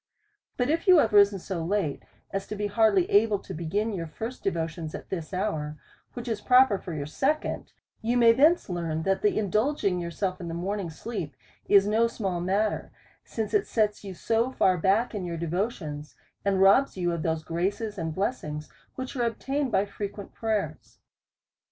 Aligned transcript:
But 0.57 0.71
if 0.71 0.87
you 0.87 0.97
have 0.97 1.13
risen 1.13 1.37
so 1.37 1.63
late, 1.63 2.01
as 2.31 2.47
to 2.47 2.55
be 2.55 2.65
hardly 2.65 3.07
able 3.11 3.37
to 3.37 3.53
begin 3.53 3.93
your 3.93 4.07
first 4.07 4.43
devotions 4.43 4.95
at 4.95 5.09
this 5.11 5.31
hour, 5.31 5.77
which 6.13 6.27
is 6.27 6.41
proper 6.41 6.79
for 6.79 6.91
your 6.95 7.05
second, 7.05 7.71
you 8.01 8.17
may 8.17 8.31
thence 8.31 8.67
learn 8.67 9.03
that 9.03 9.21
the 9.21 9.37
in 9.37 9.51
dulging 9.51 9.99
yourself 9.99 10.41
in 10.41 10.47
the 10.47 10.55
morning 10.55 10.89
sleep 10.89 11.35
is 11.69 11.85
no 11.85 12.07
small 12.07 12.41
mat 12.41 12.71
ter, 12.71 12.91
since 13.23 13.53
it 13.53 13.67
sets 13.67 14.03
you 14.03 14.15
so 14.15 14.51
tar 14.53 14.75
back 14.75 15.13
in 15.13 15.23
your 15.23 15.37
devotions, 15.37 16.15
and 16.43 16.63
robs 16.63 16.97
you 16.97 17.11
of 17.11 17.21
those 17.21 17.43
graces 17.43 17.99
and 17.99 18.15
blessings, 18.15 18.69
which 18.95 19.15
are 19.15 19.21
obtained 19.27 19.71
by 19.71 19.85
frequent 19.85 20.33
prayers. 20.33 20.97